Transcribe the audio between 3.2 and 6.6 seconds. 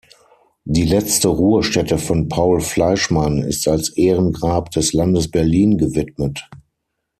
ist als Ehrengrab des Landes Berlin gewidmet.